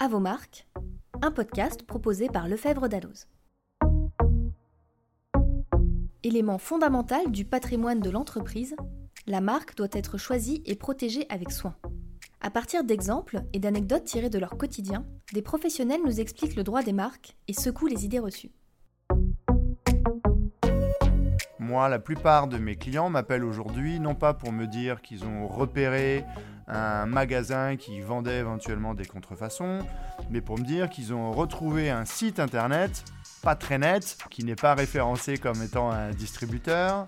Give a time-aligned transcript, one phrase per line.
[0.00, 0.68] À vos marques,
[1.22, 3.26] un podcast proposé par Lefebvre Dalloz.
[6.22, 8.76] Élément fondamental du patrimoine de l'entreprise,
[9.26, 11.74] la marque doit être choisie et protégée avec soin.
[12.40, 16.84] À partir d'exemples et d'anecdotes tirées de leur quotidien, des professionnels nous expliquent le droit
[16.84, 18.52] des marques et secouent les idées reçues.
[21.58, 25.48] Moi, la plupart de mes clients m'appellent aujourd'hui non pas pour me dire qu'ils ont
[25.48, 26.24] repéré
[26.68, 29.80] un magasin qui vendait éventuellement des contrefaçons,
[30.30, 33.04] mais pour me dire qu'ils ont retrouvé un site internet
[33.42, 37.04] pas très net, qui n'est pas référencé comme étant un distributeur,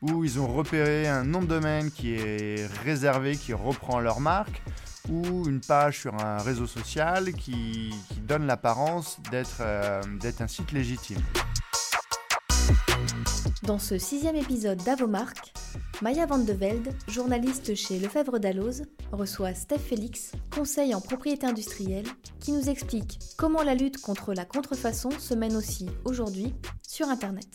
[0.00, 4.62] où ils ont repéré un nom de domaine qui est réservé, qui reprend leur marque,
[5.08, 9.18] ou une page sur un réseau social qui, donne l'apparence
[9.60, 11.20] euh, d'être un site légitime.
[13.64, 15.52] Dans ce sixième épisode d'Avomark,
[16.02, 22.06] Maya Van de Velde, journaliste chez Lefebvre Dalloz, reçoit Steph Félix, conseil en propriété industrielle,
[22.40, 27.46] qui nous explique comment la lutte contre la contrefaçon se mène aussi aujourd'hui sur Internet.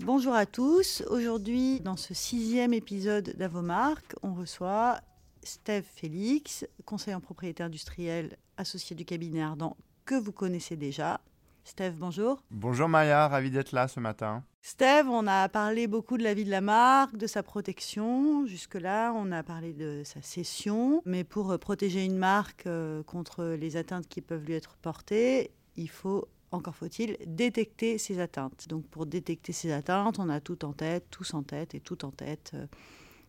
[0.00, 1.02] Bonjour à tous.
[1.10, 5.02] Aujourd'hui, dans ce sixième épisode d'Avomark, on reçoit
[5.42, 11.20] Steph Félix, conseiller en propriété industrielle, associé du cabinet Ardent que vous connaissez déjà,
[11.66, 12.40] Steve, bonjour.
[12.52, 14.44] Bonjour Maya, ravi d'être là ce matin.
[14.68, 18.46] Steve, on a parlé beaucoup de la vie de la marque, de sa protection.
[18.46, 21.02] Jusque-là, on a parlé de sa cession.
[21.04, 25.52] Mais pour euh, protéger une marque euh, contre les atteintes qui peuvent lui être portées,
[25.76, 28.66] il faut encore faut-il détecter ces atteintes.
[28.68, 32.04] Donc pour détecter ces atteintes, on a tout en tête, tous en tête et tout
[32.04, 32.50] en tête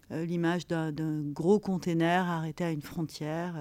[0.10, 3.56] euh, l'image d'un gros container arrêté à une frontière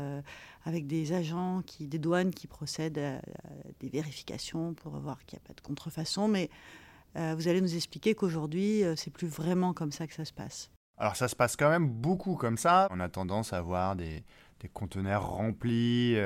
[0.65, 3.21] avec des agents, qui, des douanes qui procèdent à,
[3.81, 6.27] des vérifications pour voir qu'il n'y a pas de contrefaçon.
[6.27, 6.49] Mais
[7.17, 10.71] vous allez nous expliquer qu'aujourd'hui, c'est plus vraiment comme ça que ça se passe.
[10.99, 12.89] Alors ça se passe quand même beaucoup comme ça.
[12.91, 14.25] On a tendance à voir des,
[14.73, 16.17] conteneurs remplis,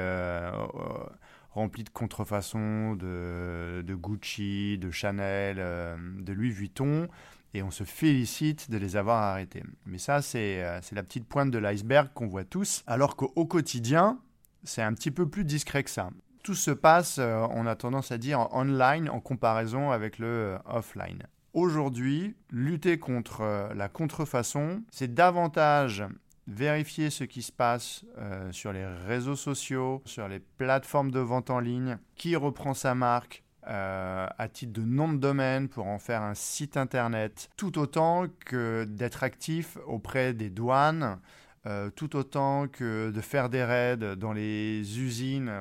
[1.51, 7.09] remplis de contrefaçons de, Gucci, de Chanel, de Louis Vuitton
[7.55, 9.63] et on se félicite de les avoir arrêtés.
[9.87, 14.21] Mais ça, euh, c'est la petite pointe de l'iceberg qu'on voit tous, alors qu'au quotidien,
[14.65, 16.11] c'est un petit peu plus discret que ça.
[16.43, 20.59] Tout se passe, euh, on a tendance à dire, online en comparaison avec le euh,
[20.67, 21.23] offline.
[21.53, 26.05] Aujourd'hui, lutter contre la contrefaçon, c'est davantage
[26.47, 28.05] vérifier ce qui se passe
[28.53, 33.43] sur les réseaux sociaux, sur les plateformes de vente en ligne, qui reprend sa marque,
[33.67, 38.25] euh, à titre de nom de domaine pour en faire un site internet, tout autant
[38.47, 41.19] que d'être actif auprès des douanes,
[41.67, 45.53] euh, tout autant que de faire des raids dans les usines,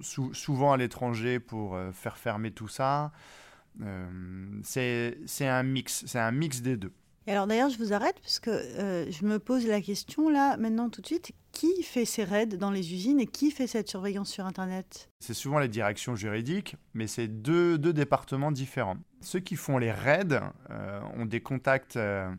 [0.00, 3.12] euh, souvent à l'étranger pour faire fermer tout ça.
[4.62, 6.92] c'est un mix, c'est un mix des deux.
[7.26, 10.56] Et alors d'ailleurs, je vous arrête parce que euh, je me pose la question là,
[10.56, 13.88] maintenant tout de suite, qui fait ces raids dans les usines et qui fait cette
[13.88, 15.10] surveillance sur Internet?
[15.18, 18.98] C'est souvent les directions juridiques, mais c'est deux, deux, départements différents.
[19.22, 20.40] Ceux qui font les raids
[20.70, 22.30] euh, ont des contacts euh,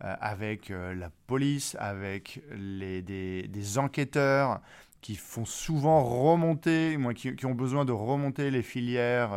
[0.00, 4.60] avec la police, avec les, des, des, enquêteurs
[5.00, 9.30] qui font souvent remonter, moi, qui, ont besoin de remonter les filières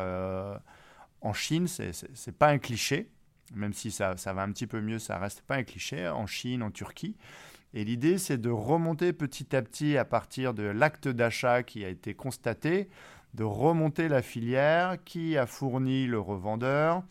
[1.21, 3.09] en Chine, c'est pas un cliché
[3.55, 6.63] même si ça, va un petit peu mieux, ça reste pas un cliché, en Chine,
[6.63, 7.15] en Turquie.
[7.73, 11.89] Et l'idée, c'est de remonter petit à petit à partir de l'acte d'achat qui a
[11.89, 12.89] été constaté,
[13.33, 17.03] de remonter la filière, qui a fourni le revendeur,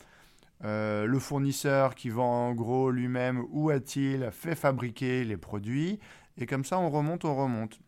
[0.65, 5.99] euh, le fournisseur qui vend en gros lui-même, où a-t-il fait fabriquer les produits,
[6.37, 7.81] et comme ça on remonte, on remonte.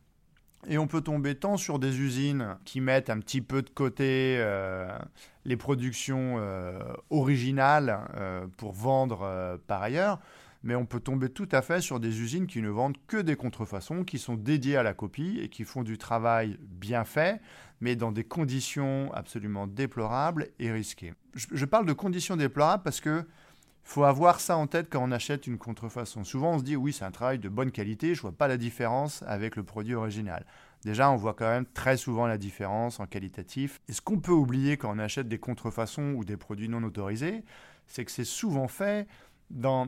[0.69, 4.37] Et on peut tomber tant sur des usines qui mettent un petit peu de côté
[4.39, 4.97] euh,
[5.45, 6.81] les productions euh,
[7.11, 10.21] originales euh, pour vendre par ailleurs,
[10.63, 13.35] mais on peut tomber tout à fait sur des usines qui ne vendent que des
[13.35, 17.41] contrefaçons, qui sont dédiées à la copie et qui font du travail bien fait,
[17.81, 21.15] mais dans des conditions absolument déplorables et risquées.
[21.35, 23.27] Je, je parle de conditions déplorables parce que
[23.85, 26.25] faut avoir ça en tête quand on achète une contrefaçon.
[26.25, 28.57] Souvent, on se dit oui, c'est un travail de bonne qualité, je vois pas la
[28.57, 30.45] différence avec le produit original.
[30.85, 33.81] Déjà, on voit quand même très souvent la différence en qualitatif.
[33.89, 37.45] Et ce qu'on peut oublier quand on achète des contrefaçons ou des produits non autorisés,
[37.87, 39.07] c'est que c'est souvent fait
[39.51, 39.87] dans,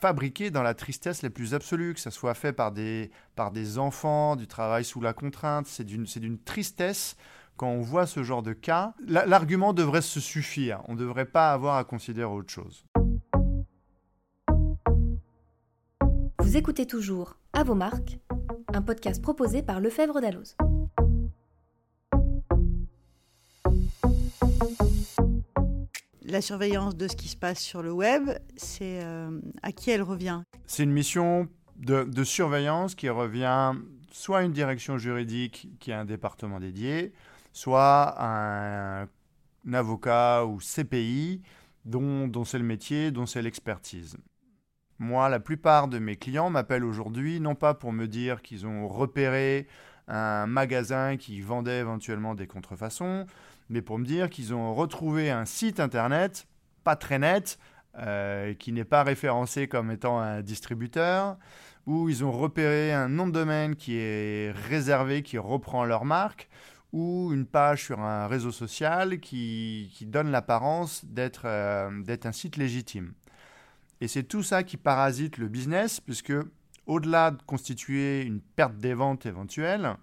[0.00, 3.78] fabriqué dans la tristesse la plus absolue, que ça soit fait par des, par des
[3.78, 5.66] enfants, du travail sous la contrainte.
[5.66, 7.16] C'est d'une tristesse
[7.56, 8.94] quand on voit ce genre de cas.
[9.06, 10.82] L'argument devrait se suffire.
[10.88, 12.84] On ne devrait pas avoir à considérer autre chose.
[16.52, 18.18] Vous écoutez toujours À vos marques,
[18.74, 20.54] un podcast proposé par Lefebvre Dalloz.
[26.20, 28.28] La surveillance de ce qui se passe sur le web,
[28.58, 30.42] c'est euh, à qui elle revient?
[30.66, 33.72] C'est une mission de, surveillance qui revient
[34.10, 37.14] soit une direction juridique qui a un département dédié,
[37.54, 39.08] soit un,
[39.72, 41.40] avocat ou CPI
[41.86, 44.18] dont, dont c'est le métier, dont c'est l'expertise.
[45.02, 48.86] Moi, la plupart de mes clients m'appellent aujourd'hui non pas pour me dire qu'ils ont
[48.86, 49.66] repéré
[50.06, 53.26] un magasin qui vendait éventuellement des contrefaçons,
[53.68, 56.46] mais pour me dire qu'ils ont retrouvé un site internet
[56.84, 57.58] pas très net,
[57.98, 61.36] euh, qui n'est pas référencé comme étant un distributeur,
[61.84, 66.48] où ils ont repéré un nom de domaine qui est réservé, qui reprend leur marque,
[66.92, 73.14] ou une page sur un réseau social qui, donne l'apparence euh, d'être un site légitime.
[74.02, 76.32] Et c'est tout ça qui parasite le business, puisque
[76.86, 79.94] au-delà de constituer une perte des ventes éventuelle,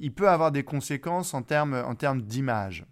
[0.00, 2.86] il peut avoir des conséquences en termes, en termes d'image.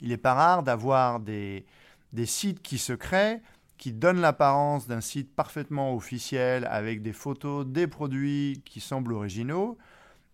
[0.00, 1.64] Il n'est pas rare d'avoir des,
[2.12, 3.40] des sites qui se créent,
[3.78, 9.78] qui donnent l'apparence d'un site parfaitement officiel avec des photos, des produits qui semblent originaux,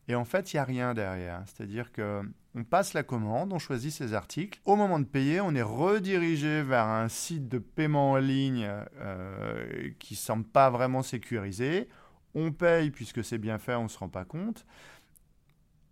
[0.08, 1.42] et en fait, il n'y a rien derrière.
[1.44, 2.22] C'est-à-dire que
[2.56, 4.60] on passe la commande, on choisit ses articles.
[4.64, 8.66] Au moment de payer, on est redirigé vers un site de paiement en ligne
[8.98, 11.86] euh, qui ne semble pas vraiment sécurisé.
[12.34, 14.64] On paye puisque c'est bien fait, on ne se rend pas compte.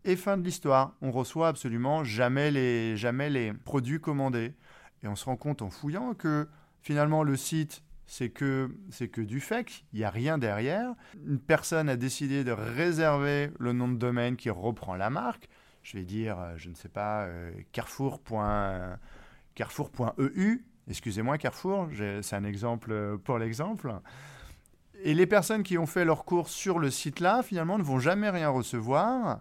[0.04, 4.54] Et fin de l'histoire, on reçoit absolument jamais les, jamais les produits commandés.
[5.02, 6.48] Et on se rend compte en fouillant que
[6.80, 10.94] finalement le site c'est que c'est que du fake, il n'y a rien derrière.
[11.26, 15.48] Une personne a décidé de réserver le nom de domaine qui reprend la marque
[15.84, 17.28] je vais dire, euh, je ne sais pas,
[17.72, 18.34] carrefour.eu.
[20.88, 21.88] Excusez-moi, Carrefour,
[22.22, 23.94] c'est un exemple euh, pour l'exemple.
[25.02, 28.28] Et les personnes qui ont fait leur course sur le site-là, finalement, ne vont jamais
[28.28, 29.40] rien recevoir.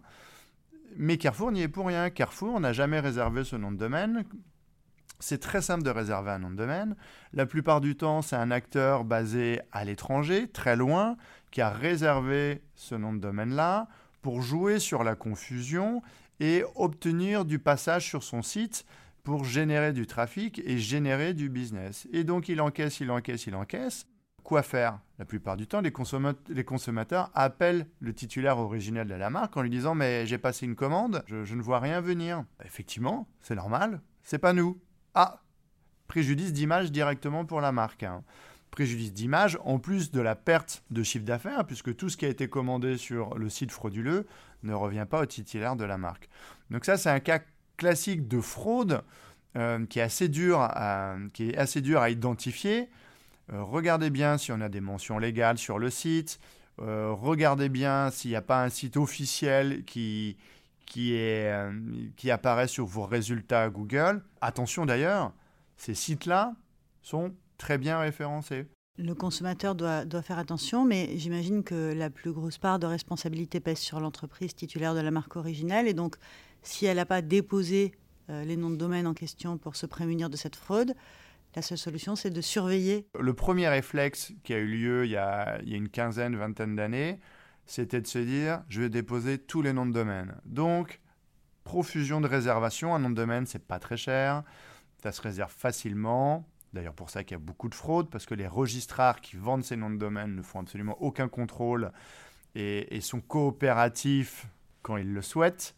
[0.95, 2.10] Mais Carrefour n'y est pour rien.
[2.10, 4.24] Carrefour n'a jamais réservé ce nom de domaine.
[5.19, 6.96] C'est très simple de réserver un nom de domaine.
[7.34, 11.18] La plupart du temps, c'est un acteur basé à l'étranger, très loin,
[11.51, 13.88] qui a réservé ce nom de domaine-là
[14.22, 16.01] pour jouer sur la confusion
[16.40, 18.86] et obtenir du passage sur son site
[19.24, 22.08] pour générer du trafic et générer du business.
[22.12, 24.08] Et donc il encaisse, il encaisse, il encaisse.
[24.44, 25.00] Quoi faire?
[25.20, 29.70] La plupart du temps, les, consommateurs, appellent le titulaire originel de la marque en lui
[29.70, 32.44] disant Mais j'ai passé une commande, je, ne vois rien venir.
[32.66, 34.82] Effectivement, c'est normal, c'est pas nous.
[35.14, 35.40] Ah
[36.08, 38.04] Préjudice d'image directement pour la marque.
[38.04, 38.24] Hein
[38.74, 42.28] préjudice d'image, en plus de la perte de chiffre d'affaires, puisque tout ce qui a
[42.28, 44.25] été commandé sur le site frauduleux
[44.64, 46.28] ne revient pas au titulaire de la marque.
[46.72, 47.40] Donc ça, c'est un cas
[47.78, 49.04] classique de fraude
[49.58, 52.90] euh, qui, est assez dur à, qui est assez dur à identifier.
[53.54, 56.40] Euh, regardez bien si on a des mentions légales sur le site.
[56.81, 60.36] Euh, regardez bien s'il n'y a pas un site officiel qui,
[60.88, 61.54] qui, est,
[62.18, 64.24] qui apparaît sur vos résultats Google.
[64.42, 65.31] Attention d'ailleurs,
[65.78, 66.56] ces sites-là
[67.04, 68.65] sont très bien référencé.
[68.98, 73.62] Le consommateur doit, doit faire attention, mais j'imagine que la plus grosse part de responsabilité
[73.62, 75.88] pèse sur l'entreprise titulaire de la marque originelle.
[75.88, 76.18] Et donc,
[76.62, 77.94] si elle n'a pas déposé
[78.30, 80.94] euh, les noms de domaine en question pour se prémunir de cette fraude,
[81.56, 83.07] la seule solution, c'est de surveiller.
[83.18, 86.36] Le premier réflexe qui a eu lieu il y a, il y a une quinzaine,
[86.36, 87.21] vingtaine d'années,
[87.65, 90.36] c'était de se dire, je vais déposer tous les noms de domaine.
[90.44, 91.00] Donc,
[91.63, 94.44] profusion de réservation, un nom de domaine, c'est pas très cher,
[95.01, 96.45] ça se réserve facilement.
[96.74, 99.64] D'ailleurs, pour ça qu'il y a beaucoup de fraude, parce que les registrars qui vendent
[99.64, 101.92] ces noms de domaine ne font absolument aucun contrôle
[102.56, 104.48] et, sont coopératifs
[104.82, 105.75] quand ils le souhaitent.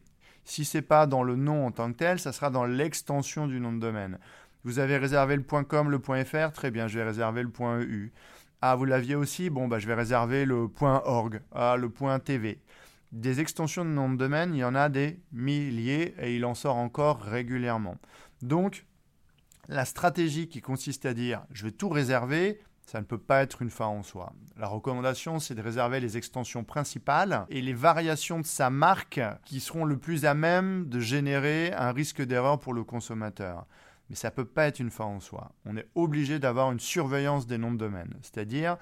[0.44, 3.46] Si ce n'est pas dans le nom en tant que tel, ça sera dans l'extension
[3.46, 4.18] du nom de domaine.
[4.64, 7.50] Vous avez réservé le .com, le .fr, très bien, je vais réserver le
[7.82, 8.12] .eu.
[8.60, 9.50] Ah, vous l'aviez aussi?
[9.50, 12.60] Bon, bah, je vais réserver le .org, ah, le .tv.
[13.10, 16.54] Des extensions de nom de domaine, il y en a des milliers et il en
[16.54, 17.98] sort encore régulièrement.
[18.40, 18.86] Donc,
[19.68, 23.62] la stratégie qui consiste à dire je vais tout réserver, ça ne peut pas être
[23.62, 24.32] une fin en soi.
[24.56, 29.60] La recommandation, c'est de réserver les extensions principales et les variations de sa marque qui
[29.60, 33.66] seront le plus à même de générer un risque d'erreur pour le consommateur.
[34.10, 35.52] Mais ça ne peut pas être une fin en soi.
[35.64, 38.14] On est obligé d'avoir une surveillance des noms de domaine.
[38.20, 38.76] C'est-à-dire,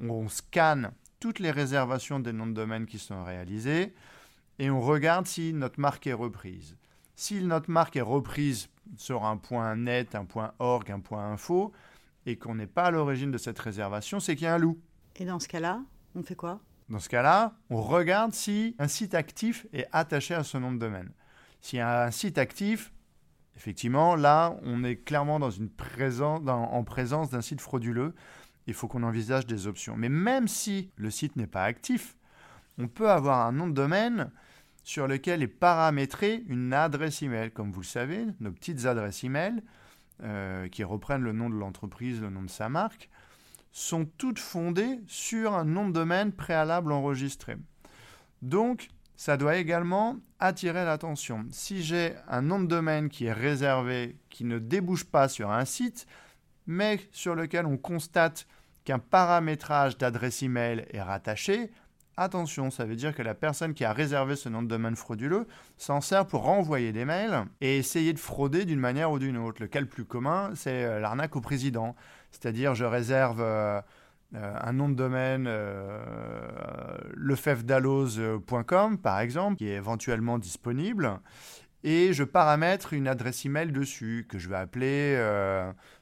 [0.00, 3.94] on scanne toutes les réservations des noms de domaine qui sont réalisées
[4.58, 6.76] et on regarde si notre marque est reprise.
[7.16, 11.72] Si notre marque est reprise sur un point net, un point org, un point info,
[12.26, 14.78] et qu'on n'est pas à l'origine de cette réservation, c'est qu'il y a un loup.
[15.16, 15.80] Et dans ce cas-là,
[16.14, 16.60] on fait quoi?
[16.88, 20.78] Dans ce cas-là, on regarde si un site actif est attaché à ce nom de
[20.78, 21.10] domaine.
[21.60, 22.92] S'il y a un site actif,
[23.56, 28.14] effectivement, là, on est clairement dans une présence, en présence d'un site frauduleux.
[28.66, 29.96] Il faut qu'on envisage des options.
[29.96, 32.16] Mais même si le site n'est pas actif,
[32.78, 34.30] on peut avoir un nom de domaine
[34.84, 37.50] sur lequel est paramétrée une adresse email.
[37.52, 39.62] Comme vous le savez, nos petites adresses email,
[40.22, 43.10] euh, qui reprennent le nom de l'entreprise, le nom de sa marque,
[43.72, 47.56] sont toutes fondées sur un nom de domaine préalable enregistré.
[48.42, 51.46] Donc, ça doit également attirer l'attention.
[51.50, 55.64] Si j'ai un nom de domaine qui est réservé, qui ne débouche pas sur un
[55.64, 56.06] site,
[56.66, 58.46] mais sur lequel on constate
[58.84, 61.70] qu'un paramétrage d'adresse email est rattaché,
[62.18, 65.46] Attention, ça veut dire que la personne qui a réservé ce nom de domaine frauduleux
[65.78, 69.62] s'en sert pour renvoyer des mails et essayer de frauder d'une manière ou d'une autre.
[69.62, 71.96] Le cas le plus commun, c'est euh, l'arnaque au président.
[72.30, 73.80] C'est-à-dire, je réserve euh,
[74.34, 75.48] euh, un nom de domaine,
[77.14, 81.18] lefefdalose.com par exemple, qui est éventuellement disponible,
[81.82, 85.18] et je paramètre une adresse email dessus que je vais appeler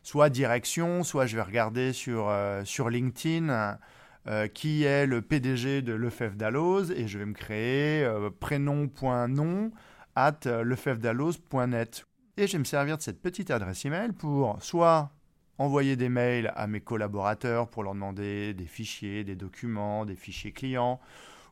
[0.02, 3.79] soit direction, soit je vais regarder sur LinkedIn.
[4.27, 9.71] Euh, qui est le PDG de Lefebvre Dalloz et je vais me créer euh, prénom.nom
[10.15, 12.05] at lefebvredalloz.net.
[12.37, 15.11] Et je vais me servir de cette petite adresse email pour soit
[15.57, 20.53] envoyer des mails à mes collaborateurs pour leur demander des fichiers, des documents, des fichiers
[20.53, 21.00] clients,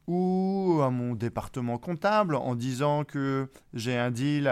[0.07, 4.51] ou à mon département comptable en disant que j'ai un deal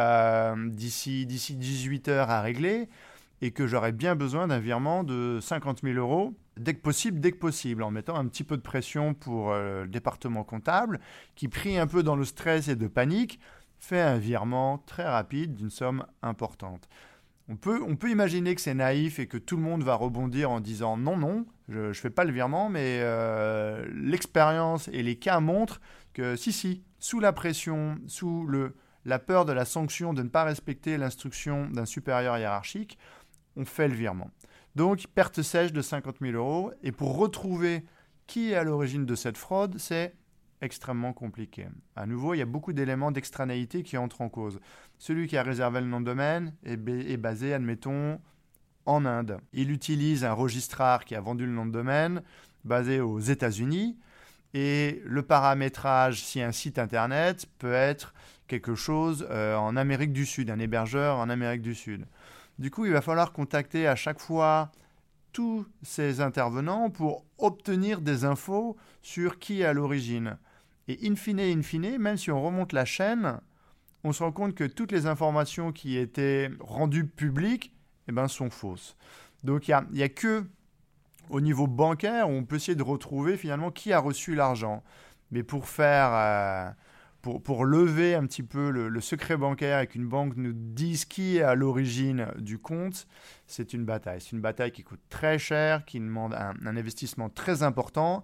[0.69, 2.89] d'ici 18 heures à régler
[3.43, 7.33] et que j'aurais bien besoin d'un virement de 50 000 euros dès que possible, dès
[7.33, 11.01] que possible, en mettant un petit peu de pression pour euh, le département comptable,
[11.35, 13.39] qui pris un peu dans le stress et de panique,
[13.79, 16.89] fait un virement très rapide d'une somme importante.
[17.49, 20.51] On peut, on peut imaginer que c'est naïf et que tout le monde va rebondir
[20.51, 25.17] en disant non, non, je ne fais pas le virement, mais euh, l'expérience et les
[25.17, 25.81] cas montrent
[26.13, 28.75] que si, si, sous la pression, sous le,
[29.05, 32.99] la peur de la sanction de ne pas respecter l'instruction d'un supérieur hiérarchique,
[33.57, 34.31] on fait le virement.
[34.75, 36.73] Donc, perte sèche de 50 000 euros.
[36.83, 37.85] Et pour retrouver
[38.27, 40.15] qui est à l'origine de cette fraude, c'est
[40.61, 41.69] extrêmement compliqué.
[41.95, 44.61] À nouveau, il y a beaucoup d'éléments d'extranéité qui entrent en cause.
[44.99, 46.77] Celui qui a réservé le nom de domaine est,
[47.17, 48.21] basé, admettons,
[48.85, 49.39] en Inde.
[49.53, 52.23] Il utilise un registraire qui a vendu le nom de domaine
[52.65, 53.97] basé aux États-Unis.
[54.55, 58.15] Et le paramétrage, si un site internet, peut être
[58.47, 62.07] quelque chose euh, en Amérique du Sud, un hébergeur en Amérique du Sud.
[62.59, 64.73] Du coup, il va falloir contacter à chaque fois
[65.33, 70.39] tous ces intervenants pour obtenir des infos sur qui est à l'origine.
[70.89, 73.41] Et in fine, in fine, même si on remonte la chaîne,
[74.05, 77.75] on se rend compte que toutes les informations qui étaient rendues publiques
[78.09, 78.97] eh ben, sont fausses.
[79.45, 80.45] Donc il n'y a, que
[81.29, 84.83] au niveau bancaire où on peut essayer de retrouver finalement qui a reçu l'argent.
[85.31, 86.11] Mais pour faire...
[86.13, 86.71] Euh,
[87.43, 91.43] pour, lever un petit peu le, secret bancaire et qu'une banque nous dise qui est
[91.43, 93.07] à l'origine du compte,
[93.47, 94.21] c'est une bataille.
[94.21, 98.23] C'est une bataille qui coûte très cher, qui demande un, investissement très important.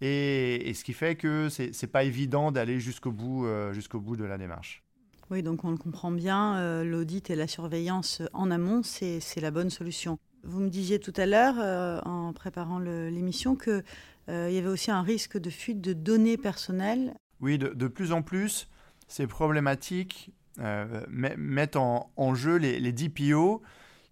[0.00, 4.16] Et, ce qui fait que ce n'est pas évident d'aller jusqu'au bout, euh, jusqu'au bout
[4.16, 4.82] de la démarche.
[5.30, 9.50] Oui, donc on le comprend bien, euh, l'audit et la surveillance en amont, c'est la
[9.50, 10.18] bonne solution.
[10.44, 13.82] Vous me disiez tout à l'heure, euh, en préparant l'émission, qu'il
[14.28, 18.68] y avait aussi un risque de fuite de données personnelles oui, de, plus en plus,
[19.06, 23.62] ces problématiques euh, mettent en, jeu les, DPO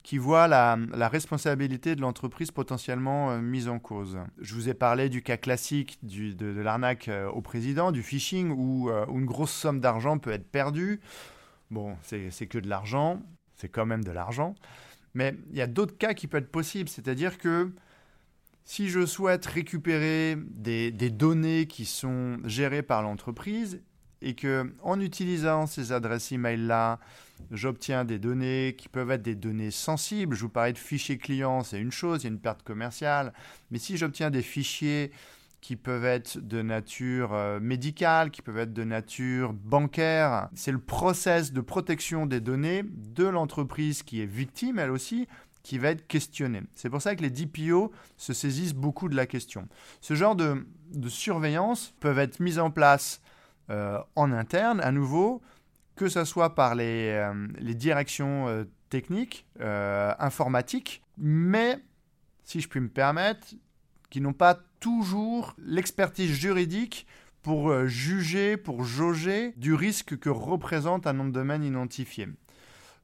[0.02, 4.18] qui voient la, responsabilité de l'entreprise potentiellement euh, mise en cause.
[4.40, 8.90] Je vous ai parlé du cas classique de, l'arnaque euh, au président, du phishing, où,
[8.90, 11.00] où une grosse somme d'argent peut être perdue.
[11.70, 13.20] Bon, c'est que de l'argent,
[13.56, 14.54] c'est quand même de l'argent.
[15.14, 17.72] Mais il y a d'autres cas qui peuvent être possibles, c'est-à-dire que
[18.66, 23.80] si je souhaite récupérer des, données qui sont gérées par l'entreprise
[24.20, 26.98] et que en utilisant ces adresses email là,
[27.52, 30.34] j'obtiens des données qui peuvent être des données sensibles.
[30.34, 33.32] Je vous parlais de fichiers clients, c'est une chose, il y a une perte commerciale.
[33.70, 35.12] Mais si j'obtiens des fichiers
[35.60, 40.48] qui peuvent être de nature euh, médicale, qui peuvent être de nature bancaire.
[40.54, 45.26] C'est le process de protection des données de l'entreprise qui est victime, elle aussi,
[45.66, 46.62] qui va être questionné.
[46.76, 49.66] C'est pour ça que les DPO se saisissent beaucoup de la question.
[50.00, 50.64] Ce genre de,
[51.08, 53.20] surveillance peuvent être mises en place
[53.70, 55.42] euh, en interne, à nouveau,
[55.96, 61.80] que ce soit par les, euh, directions euh, techniques, informatiques, mais,
[62.44, 63.48] si je puis me permettre,
[64.08, 67.08] qui n'ont pas toujours l'expertise juridique
[67.42, 72.28] pour juger, pour jauger du risque que représente un nom de domaine identifié.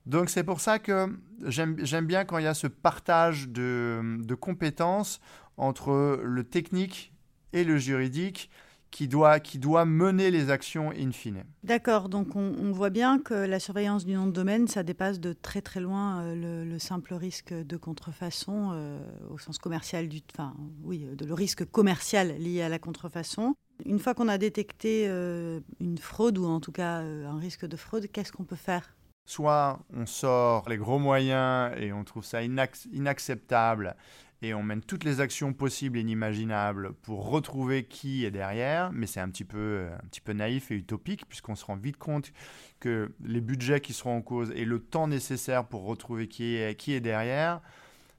[0.07, 1.07] Donc c'est pour ça que
[1.45, 5.21] j'aime bien quand il y a ce partage de, compétences
[5.57, 7.13] entre le technique
[7.53, 8.51] et le juridique
[8.91, 9.41] qui doit,
[9.87, 11.45] mener les actions in fine.
[11.65, 15.33] D'accord, donc on, voit bien que la surveillance du nom de domaine, ça dépasse de
[15.33, 20.55] très très loin euh, le, simple risque de contrefaçon euh, au sens commercial du, enfin
[20.83, 23.55] oui, le risque commercial lié à la contrefaçon.
[23.87, 27.77] Une fois qu'on a détecté euh, une fraude ou en tout cas un risque de
[27.77, 28.95] fraude, qu'est-ce qu'on peut faire?
[29.25, 33.97] Soit on sort les gros moyens et on trouve ça inacceptable
[34.43, 39.07] et on mène toutes les actions possibles et inimaginables pour retrouver qui est derrière, mais
[39.07, 42.33] c'est un petit peu, un petit peu naïf et utopique puisqu'on se rend vite compte
[42.81, 46.77] que les budgets qui seront en cause et le temps nécessaire pour retrouver qui est,
[46.77, 47.61] qui est derrière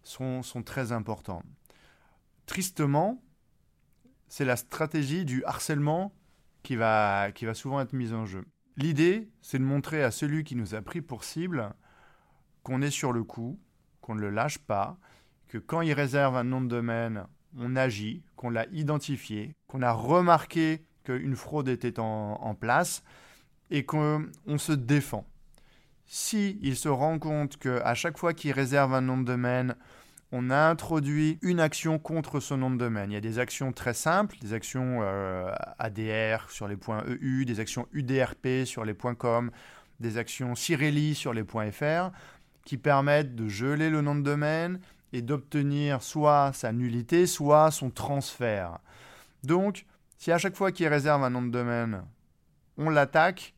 [0.04, 1.44] sont, sont très importants.
[2.46, 3.22] Tristement,
[4.30, 6.14] c'est la stratégie du harcèlement
[6.64, 8.46] qui va, qui va souvent être mise en jeu.
[8.78, 11.74] L'idée, c'est de montrer à celui qui nous a pris pour cible
[12.64, 13.60] qu'on est sur le coup,
[14.02, 14.98] qu'on ne le lâche pas,
[15.48, 17.26] que quand il réserve un nom de domaine,
[17.58, 23.04] on agit, qu'on l'a identifié, qu'on a remarqué qu'une fraude était en, place
[23.70, 25.28] et qu'on se défend.
[26.06, 29.76] Si il se rend compte qu'à chaque fois qu'il réserve un nom de domaine,
[30.36, 33.12] on a introduit une action contre ce nom de domaine.
[33.12, 37.46] Il y a des actions très simples, des actions euh, ADR sur les points EU,
[37.46, 39.52] des actions UDRP sur les points .com,
[40.00, 42.10] des actions Cirelli sur les points .fr,
[42.66, 44.80] qui permettent de geler le nom de domaine
[45.14, 48.80] et d'obtenir soit sa nullité, soit son transfert.
[49.44, 49.86] Donc,
[50.18, 52.02] si à chaque fois qu'il réserve un nom de domaine,
[52.80, 53.54] on l'attaque,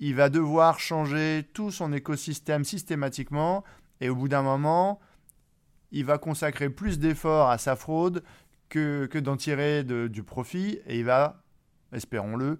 [0.00, 3.64] il va devoir changer tout son écosystème systématiquement,
[4.02, 5.00] et au bout d'un moment,
[5.92, 8.22] il va consacrer plus d'efforts à sa fraude
[8.68, 11.42] que, que d'en tirer du profit, et il va,
[11.92, 12.58] espérons-le,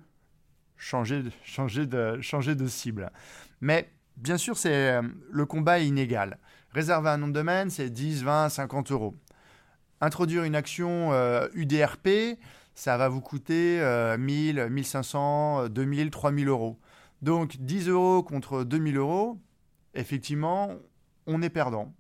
[0.77, 3.11] changer, changer, de, changer de cible.
[3.61, 6.39] Mais bien sûr, c'est euh, le combat est inégal.
[6.73, 9.15] Réserver un nom de domaine, c'est 10, 20, 50 euros.
[10.01, 11.13] Introduire une action
[11.55, 12.35] UDRP, euh,
[12.75, 13.81] ça va vous coûter
[14.19, 16.79] 1000, 1500, 2000, 3000 euros.
[17.21, 19.39] Donc 10 euros contre 2000 euros,
[19.95, 20.73] effectivement,
[21.27, 21.93] on est perdant.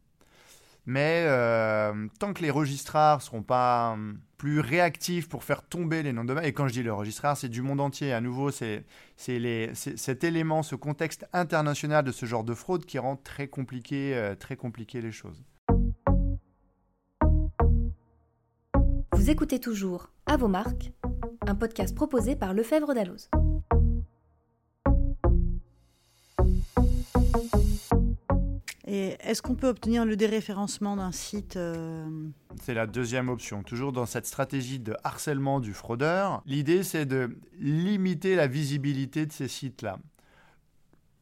[0.84, 6.02] Mais euh, tant que les registrars ne seront pas hum, plus réactifs pour faire tomber
[6.02, 8.12] les noms de domaine, et quand je dis les registrars, c'est du monde entier.
[8.12, 8.84] À nouveau, c'est
[9.16, 14.34] cet élément, ce contexte international de ce genre de fraude qui rend très compliqué, euh,
[14.34, 15.44] très compliqué les choses.
[19.12, 20.90] Vous écoutez toujours À vos marques,
[21.46, 23.30] un podcast proposé par Lefebvre Dalloz.
[28.94, 32.04] Et est-ce qu'on peut obtenir le déréférencement d'un site euh,
[32.60, 33.62] C'est la deuxième option.
[33.62, 39.32] Toujours dans cette stratégie de harcèlement du fraudeur, l'idée c'est de limiter la visibilité de
[39.32, 39.98] ces sites-là.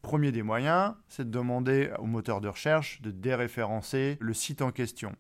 [0.02, 4.72] Premier des moyens, c'est de demander au moteur de recherche de déréférencer le site en
[4.72, 5.14] question.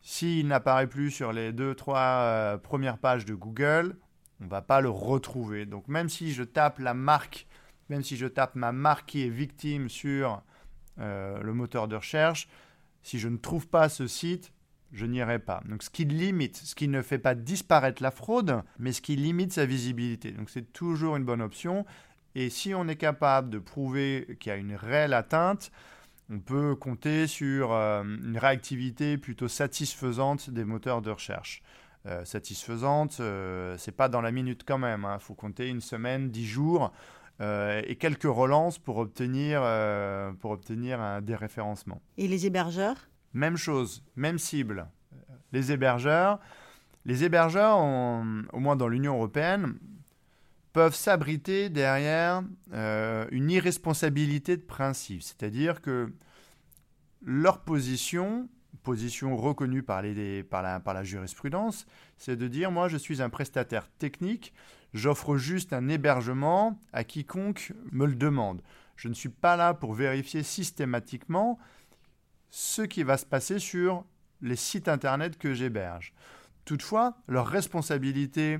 [0.00, 3.96] S'il n'apparaît plus sur les deux, trois euh, premières pages de Google,
[4.40, 5.66] on ne va pas le retrouver.
[5.66, 7.48] Donc même si je tape la marque,
[7.88, 10.40] même si je tape ma marque qui est victime sur
[11.00, 12.48] le moteur de recherche.
[13.02, 14.52] Si je ne trouve pas ce site,
[14.92, 15.62] je n'irai pas.
[15.68, 19.16] Donc ce qui limite, ce qui ne fait pas disparaître la fraude, mais ce qui
[19.16, 20.32] limite sa visibilité.
[20.32, 21.86] Donc c'est toujours une bonne option.
[22.34, 25.70] Et si on est capable de prouver qu'il y a une réelle atteinte,
[26.30, 31.62] on peut compter sur euh, une réactivité plutôt satisfaisante des moteurs de recherche.
[32.06, 35.02] Euh, satisfaisante, ce c'est pas dans la minute quand même.
[35.02, 35.18] Il hein.
[35.18, 36.92] faut compter une semaine, dix jours
[37.40, 42.02] euh, et quelques relances pour obtenir, euh, pour obtenir un déréférencement.
[42.18, 43.08] Et les hébergeurs?
[43.32, 44.88] Même chose, même cible.
[45.52, 46.38] Les hébergeurs,
[47.04, 49.78] les hébergeurs au moins dans l'Union européenne,
[50.72, 55.22] peuvent s'abriter derrière euh, une irresponsabilité de principe.
[55.22, 56.12] C'est-à-dire que
[57.22, 58.48] leur position,
[58.82, 63.22] position reconnue par, les, par, la, par la jurisprudence, c'est de dire, moi je suis
[63.22, 64.52] un prestataire technique,
[64.92, 68.60] J'offre juste un hébergement à quiconque me le demande.
[68.96, 71.58] Je ne suis pas là pour vérifier systématiquement
[72.50, 74.04] ce qui va se passer sur
[74.42, 76.12] les sites internet que j'héberge.
[76.64, 78.58] Toutefois, leur responsabilité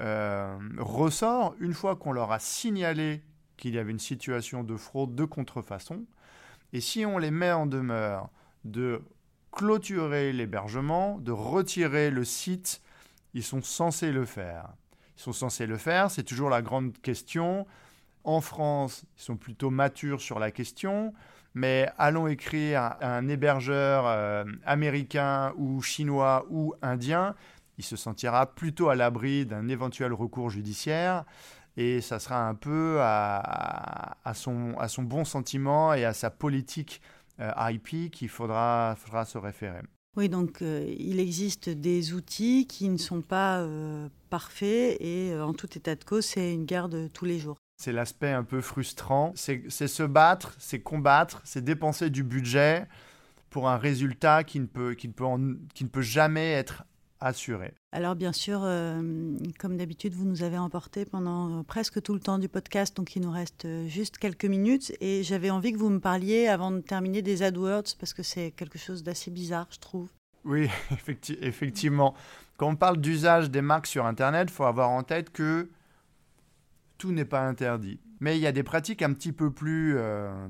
[0.00, 3.22] euh, ressort une fois qu'on leur a signalé
[3.56, 6.06] qu'il y avait une situation de fraude, de contrefaçon.
[6.72, 8.30] Et si on les met en demeure
[8.64, 9.02] de
[9.56, 12.82] clôturer l'hébergement, de retirer le site,
[13.34, 14.68] ils sont censés le faire.
[15.16, 17.66] Ils sont censés le faire, c'est toujours la grande question.
[18.22, 21.14] En France, ils sont plutôt matures sur la question,
[21.54, 27.34] mais allons écrire à un hébergeur euh, américain ou chinois ou indien,
[27.78, 31.24] il se sentira plutôt à l'abri d'un éventuel recours judiciaire
[31.76, 37.02] et ça sera un peu à, son, bon sentiment et à sa politique
[37.38, 39.82] IP qu'il faudra, faudra se référer.
[40.16, 45.44] Oui, donc euh, il existe des outils qui ne sont pas euh, parfaits et euh,
[45.44, 47.58] en tout état de cause, c'est une guerre de tous les jours.
[47.76, 49.32] C'est l'aspect un peu frustrant.
[49.36, 52.86] C'est se battre, c'est combattre, c'est dépenser du budget
[53.50, 56.84] pour un résultat qui ne peut, qui ne peut, qui ne peut jamais être
[57.20, 57.74] assuré.
[57.96, 58.60] Alors bien sûr,
[59.58, 63.22] comme d'habitude, vous nous avez emporté pendant presque tout le temps du podcast, donc il
[63.22, 64.92] nous reste juste quelques minutes.
[65.00, 68.50] Et j'avais envie que vous me parliez, avant de terminer, des AdWords, parce que c'est
[68.50, 70.10] quelque chose d'assez bizarre, je trouve.
[70.44, 70.68] Oui,
[71.40, 72.14] effectivement.
[72.58, 75.70] Quand on parle d'usage des marques sur Internet, il faut avoir en tête que
[76.98, 77.98] tout n'est pas interdit.
[78.20, 80.46] Mais il y a des pratiques un petit peu plus euh,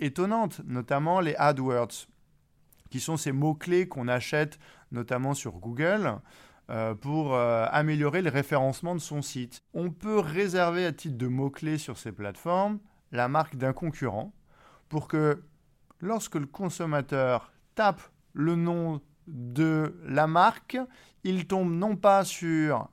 [0.00, 2.06] étonnantes, notamment les AdWords,
[2.88, 4.58] qui sont ces mots-clés qu'on achète
[4.92, 6.16] notamment sur Google euh,
[7.00, 9.62] pour euh, améliorer le référencement de son site.
[9.74, 12.78] On peut réserver à titre de mots-clés sur ces plateformes
[13.12, 14.34] la marque d'un concurrent
[14.88, 15.42] pour que
[16.00, 18.02] lorsque le consommateur tape
[18.32, 20.78] le nom de la marque,
[21.24, 22.88] il tombe non pas sur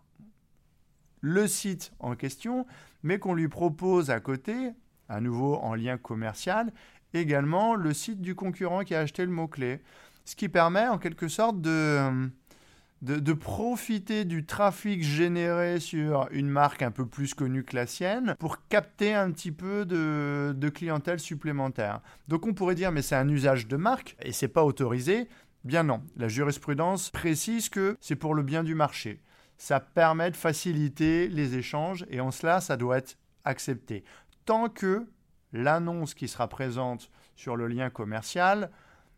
[1.21, 2.65] le site en question,
[3.01, 4.71] mais qu'on lui propose à côté,
[5.09, 6.73] à nouveau en lien commercial,
[7.13, 9.81] également le site du concurrent qui a acheté le mot-clé.
[10.25, 12.29] Ce qui permet en quelque sorte de,
[13.03, 18.35] de, profiter du trafic généré sur une marque un peu plus connue que la sienne
[18.39, 21.99] pour capter un petit peu de, de clientèle supplémentaire.
[22.29, 25.27] Donc on pourrait dire mais c'est un usage de marque et c'est pas autorisé.
[25.65, 29.21] Bien non, la jurisprudence précise que c'est pour le bien du marché.
[29.57, 34.05] Ça permet de faciliter les échanges et en cela ça doit être accepté.
[34.45, 35.05] Tant que
[35.51, 38.71] l'annonce qui sera présente sur le lien commercial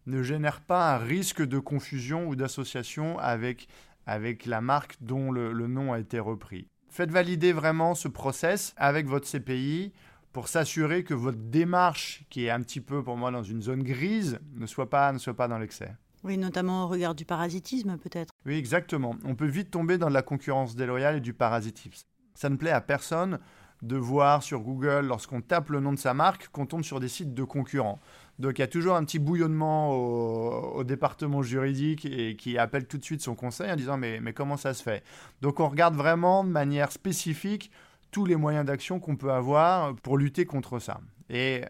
[0.06, 3.68] ne génère pas un risque de confusion ou d'association avec,
[4.06, 6.68] avec la marque dont le, nom a été repris.
[6.90, 9.94] Faites valider vraiment ce process avec votre CPI
[10.32, 13.84] pour s'assurer que votre démarche, qui est un petit peu pour moi dans une zone
[13.84, 15.96] grise, ne soit pas, ne soit pas dans l'excès.
[16.24, 18.34] Oui, notamment au regard du parasitisme peut-être.
[18.46, 19.16] Oui, exactement.
[19.26, 22.08] On peut vite tomber dans de la concurrence déloyale et du parasitisme.
[22.34, 23.40] Ça ne plaît à personne
[23.82, 27.08] de voir sur Google, lorsqu'on tape le nom de sa marque, qu'on tombe sur des
[27.08, 28.00] sites de concurrents.
[28.38, 32.98] Donc il y a toujours un petit bouillonnement au, département juridique et qui appelle tout
[32.98, 35.04] de suite son conseil en disant mais, mais comment ça se fait?
[35.42, 37.72] Donc on regarde vraiment de manière spécifique
[38.12, 41.00] tous les moyens d'action qu'on peut avoir pour lutter contre ça.
[41.30, 41.64] Et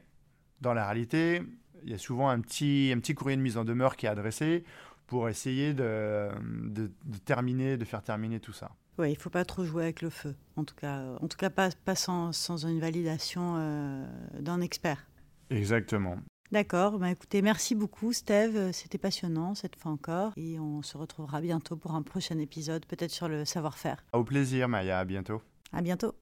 [0.61, 1.41] dans la réalité,
[1.83, 4.09] il y a souvent un petit, un petit courrier de mise en demeure qui est
[4.09, 4.63] adressé
[5.07, 6.89] pour essayer de, de,
[7.25, 8.71] terminer, de faire terminer tout ça.
[8.97, 11.37] Oui, il ne faut pas trop jouer avec le feu, en tout cas, en tout
[11.37, 14.05] cas pas, pas sans, sans une validation euh,
[14.39, 15.05] d'un expert.
[15.49, 16.17] Exactement.
[16.51, 21.41] D'accord, bah écoutez, merci beaucoup Steve, c'était passionnant cette fois encore et on se retrouvera
[21.41, 24.03] bientôt pour un prochain épisode, peut-être sur le savoir-faire.
[24.13, 25.41] Au plaisir Maya, à bientôt.
[25.73, 26.13] À bientôt.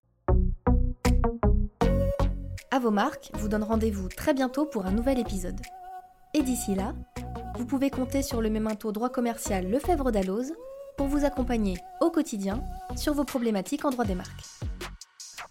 [2.71, 5.59] À vos marques vous donne rendez-vous très bientôt pour un nouvel épisode.
[6.33, 6.95] Et d'ici là,
[7.57, 10.53] vous pouvez compter sur le mémento droit commercial Lefebvre d'Alloz
[10.97, 12.63] pour vous accompagner au quotidien
[12.95, 14.43] sur vos problématiques en droit des marques.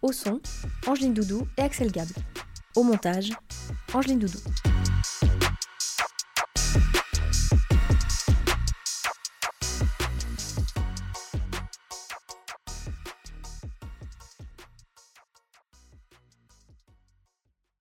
[0.00, 0.40] Au son,
[0.86, 2.14] Angeline Doudou et Axel Gable.
[2.74, 3.30] Au montage,
[3.94, 4.71] Angeline Doudou.